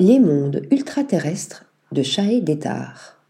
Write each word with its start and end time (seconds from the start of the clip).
Les 0.00 0.18
mondes 0.18 0.66
ultraterrestres 0.72 1.66
de 1.92 2.02
Shae 2.02 2.40
Détard. 2.40 3.20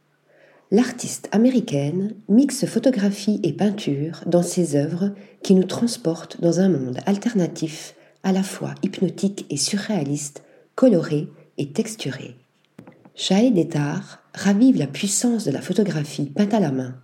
L'artiste 0.71 1.29
américaine 1.31 2.15
mixe 2.31 2.65
photographie 2.65 3.39
et 3.43 3.53
peinture 3.53 4.23
dans 4.25 4.43
ses 4.43 4.75
œuvres 4.75 5.11
qui 5.43 5.53
nous 5.55 5.65
transportent 5.65 6.41
dans 6.41 6.61
un 6.61 6.71
monde 6.71 7.01
alternatif, 7.05 7.95
à 8.23 8.33
la 8.33 8.43
fois 8.43 8.75
hypnotique 8.83 9.45
et 9.51 9.59
surréaliste, 9.59 10.43
coloré 10.75 11.29
et 11.59 11.71
texturé. 11.71 12.35
Shae 13.15 13.51
Détard 13.51 14.21
ravive 14.33 14.79
la 14.79 14.87
puissance 14.87 15.45
de 15.45 15.51
la 15.51 15.61
photographie 15.61 16.31
peinte 16.31 16.55
à 16.55 16.61
la 16.61 16.73
main. 16.73 16.95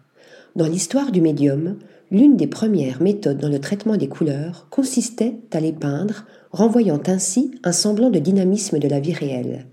Dans 0.57 0.67
l'histoire 0.67 1.13
du 1.13 1.21
médium, 1.21 1.77
l'une 2.11 2.37
des 2.37 2.49
premières 2.49 3.01
méthodes 3.01 3.39
dans 3.39 3.49
le 3.49 3.61
traitement 3.61 3.97
des 3.97 4.09
couleurs 4.09 4.67
consistait 4.71 5.37
à 5.53 5.61
les 5.61 5.73
peindre 5.73 6.25
renvoyant 6.51 7.01
ainsi 7.07 7.53
un 7.63 7.71
semblant 7.71 8.11
de 8.11 8.19
dynamisme 8.19 8.81
de 8.81 8.89
la 8.89 8.99
vie 8.99 9.13
réelle. 9.13 9.67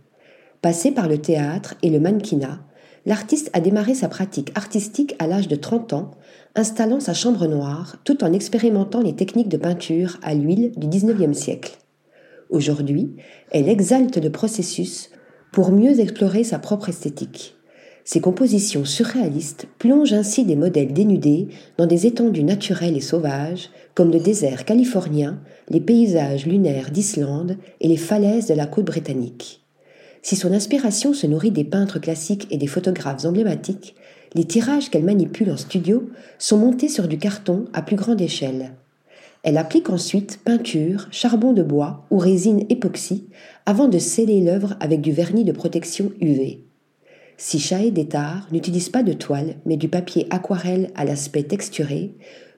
Passé 0.62 0.92
par 0.92 1.08
le 1.08 1.18
théâtre 1.18 1.74
et 1.82 1.90
le 1.90 2.00
mannequinat, 2.00 2.60
l'artiste 3.08 3.50
a 3.54 3.60
démarré 3.60 3.96
sa 3.96 4.08
pratique 4.08 4.52
artistique 4.54 5.16
à 5.18 5.26
l'âge 5.26 5.48
de 5.48 5.56
30 5.56 5.94
ans, 5.94 6.12
installant 6.54 7.00
sa 7.00 7.16
chambre 7.16 7.48
noire 7.48 7.98
tout 8.04 8.24
en 8.24 8.32
expérimentant 8.32 9.02
les 9.02 9.16
techniques 9.16 9.50
de 9.50 9.58
peinture 9.58 10.20
à 10.22 10.36
l'huile 10.36 10.74
du 10.78 10.88
XIXe 10.88 11.36
siècle. 11.36 11.78
Aujourd'hui, 12.52 13.16
elle 13.52 13.68
exalte 13.68 14.18
le 14.18 14.30
processus 14.30 15.10
pour 15.52 15.72
mieux 15.72 16.00
explorer 16.00 16.44
sa 16.44 16.60
propre 16.60 16.90
esthétique. 16.90 17.57
Ses 18.08 18.22
compositions 18.22 18.86
surréalistes 18.86 19.68
plongent 19.80 20.14
ainsi 20.14 20.46
des 20.46 20.56
modèles 20.56 20.94
dénudés 20.94 21.50
dans 21.78 21.88
des 21.88 22.08
étendues 22.08 22.46
naturelles 22.46 22.96
et 22.96 23.02
sauvages, 23.02 23.70
comme 23.96 24.14
le 24.14 24.20
désert 24.22 24.64
californien, 24.64 25.42
les 25.70 25.82
paysages 25.82 26.46
lunaires 26.46 26.90
d'Islande 26.90 27.58
et 27.82 27.90
les 27.90 27.98
falaises 27.98 28.48
de 28.48 28.54
la 28.54 28.66
côte 28.66 28.86
britannique. 28.86 29.62
Si 30.22 30.38
son 30.38 30.54
inspiration 30.54 31.12
se 31.12 31.28
nourrit 31.28 31.52
des 31.52 31.66
peintres 31.66 32.00
classiques 32.00 32.48
et 32.50 32.56
des 32.56 32.68
photographes 32.68 33.26
emblématiques, 33.26 33.94
les 34.36 34.46
tirages 34.46 34.90
qu'elle 34.90 35.04
manipule 35.04 35.52
en 35.52 35.58
studio 35.58 36.10
sont 36.40 36.60
montés 36.60 36.88
sur 36.88 37.10
du 37.10 37.18
carton 37.18 37.66
à 37.74 37.82
plus 37.82 37.98
grande 37.98 38.22
échelle. 38.22 38.72
Elle 39.44 39.58
applique 39.58 39.90
ensuite 39.90 40.40
peinture, 40.46 41.10
charbon 41.12 41.52
de 41.52 41.62
bois 41.62 42.06
ou 42.10 42.20
résine 42.20 42.64
époxy 42.70 43.26
avant 43.66 43.90
de 43.90 44.00
sceller 44.00 44.40
l'œuvre 44.40 44.78
avec 44.80 45.02
du 45.02 45.12
vernis 45.12 45.44
de 45.44 45.52
protection 45.52 46.14
UV. 46.22 46.67
Si 47.40 47.60
Chaé 47.60 47.92
Détard 47.92 48.48
n'utilise 48.52 48.90
pas 48.90 49.04
de 49.04 49.14
toile, 49.14 49.58
mais 49.66 49.78
du 49.78 49.90
papier 49.90 50.26
aquarelle 50.32 50.90
à 50.96 51.06
l'aspect 51.06 51.44
texturé, 51.44 52.16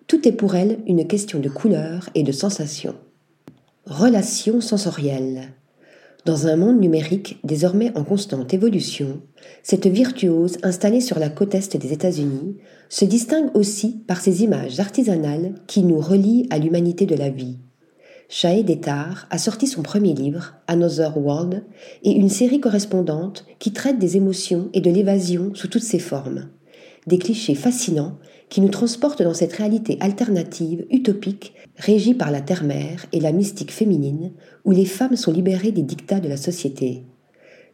tout 0.07 0.25
est 0.25 0.31
pour 0.31 0.55
elle 0.55 0.79
une 0.87 1.05
question 1.05 1.39
de 1.39 1.49
couleur 1.49 2.09
et 2.15 2.23
de 2.23 2.31
sensation. 2.31 2.95
Relations 3.85 4.61
sensorielles. 4.61 5.53
Dans 6.25 6.47
un 6.47 6.55
monde 6.55 6.79
numérique 6.79 7.39
désormais 7.43 7.91
en 7.97 8.05
constante 8.05 8.53
évolution, 8.53 9.21
cette 9.63 9.87
virtuose 9.87 10.57
installée 10.63 11.01
sur 11.01 11.19
la 11.19 11.29
côte 11.29 11.55
est 11.55 11.77
des 11.77 11.91
États-Unis 11.91 12.57
se 12.87 13.03
distingue 13.03 13.55
aussi 13.55 14.03
par 14.07 14.21
ses 14.21 14.43
images 14.43 14.79
artisanales 14.79 15.55
qui 15.67 15.83
nous 15.83 15.99
relient 15.99 16.47
à 16.51 16.57
l'humanité 16.57 17.05
de 17.05 17.15
la 17.15 17.29
vie. 17.29 17.57
Shae 18.31 18.61
Détard 18.61 19.25
a 19.31 19.39
sorti 19.39 19.65
son 19.65 19.81
premier 19.81 20.13
livre, 20.13 20.53
Another 20.67 21.17
World, 21.17 21.63
et 22.03 22.11
une 22.11 22.29
série 22.29 22.59
correspondante 22.59 23.43
qui 23.57 23.73
traite 23.73 23.97
des 23.97 24.17
émotions 24.17 24.69
et 24.73 24.81
de 24.81 24.91
l'évasion 24.91 25.55
sous 25.55 25.67
toutes 25.67 25.81
ses 25.81 25.97
formes. 25.97 26.47
Des 27.07 27.17
clichés 27.17 27.55
fascinants 27.55 28.19
qui 28.49 28.61
nous 28.61 28.69
transportent 28.69 29.23
dans 29.23 29.33
cette 29.33 29.53
réalité 29.53 29.97
alternative, 29.99 30.85
utopique, 30.91 31.55
régie 31.75 32.13
par 32.13 32.29
la 32.29 32.41
terre-mère 32.41 33.07
et 33.13 33.19
la 33.19 33.31
mystique 33.31 33.71
féminine, 33.71 34.31
où 34.63 34.69
les 34.69 34.85
femmes 34.85 35.15
sont 35.15 35.31
libérées 35.31 35.71
des 35.71 35.81
dictats 35.81 36.19
de 36.19 36.29
la 36.29 36.37
société. 36.37 37.05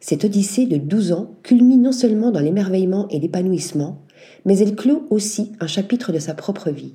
Cette 0.00 0.24
odyssée 0.24 0.64
de 0.64 0.78
12 0.78 1.12
ans 1.12 1.34
culmine 1.42 1.82
non 1.82 1.92
seulement 1.92 2.30
dans 2.30 2.40
l'émerveillement 2.40 3.08
et 3.08 3.20
l'épanouissement, 3.20 4.06
mais 4.46 4.56
elle 4.56 4.74
clôt 4.74 5.06
aussi 5.10 5.52
un 5.60 5.66
chapitre 5.66 6.12
de 6.12 6.18
sa 6.18 6.32
propre 6.32 6.70
vie. 6.70 6.94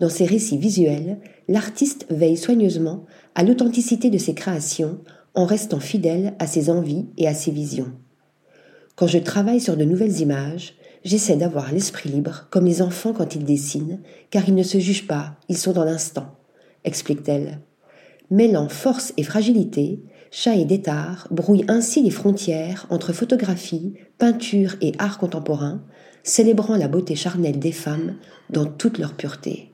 Dans 0.00 0.08
ses 0.08 0.24
récits 0.24 0.58
visuels, 0.58 1.18
l'artiste 1.48 2.06
veille 2.10 2.36
soigneusement 2.36 3.04
à 3.34 3.44
l'authenticité 3.44 4.10
de 4.10 4.18
ses 4.18 4.34
créations 4.34 4.98
en 5.34 5.44
restant 5.44 5.80
fidèle 5.80 6.34
à 6.38 6.46
ses 6.46 6.70
envies 6.70 7.06
et 7.16 7.28
à 7.28 7.34
ses 7.34 7.50
visions. 7.50 7.92
Quand 8.96 9.06
je 9.06 9.18
travaille 9.18 9.60
sur 9.60 9.76
de 9.76 9.84
nouvelles 9.84 10.20
images, 10.20 10.74
j'essaie 11.04 11.36
d'avoir 11.36 11.72
l'esprit 11.72 12.08
libre 12.08 12.46
comme 12.50 12.66
les 12.66 12.82
enfants 12.82 13.12
quand 13.12 13.34
ils 13.34 13.44
dessinent, 13.44 14.00
car 14.30 14.48
ils 14.48 14.54
ne 14.54 14.62
se 14.62 14.78
jugent 14.78 15.06
pas, 15.06 15.36
ils 15.48 15.58
sont 15.58 15.72
dans 15.72 15.84
l'instant, 15.84 16.26
explique-t-elle. 16.84 17.60
Mêlant 18.30 18.68
force 18.68 19.12
et 19.16 19.22
fragilité, 19.22 20.02
Chat 20.30 20.56
et 20.56 20.64
Détard 20.64 21.28
brouillent 21.30 21.66
ainsi 21.68 22.02
les 22.02 22.10
frontières 22.10 22.86
entre 22.90 23.12
photographie, 23.12 23.94
peinture 24.18 24.74
et 24.80 24.92
art 24.98 25.18
contemporain, 25.18 25.84
célébrant 26.24 26.76
la 26.76 26.88
beauté 26.88 27.14
charnelle 27.14 27.60
des 27.60 27.70
femmes 27.70 28.16
dans 28.50 28.66
toute 28.66 28.98
leur 28.98 29.14
pureté. 29.14 29.73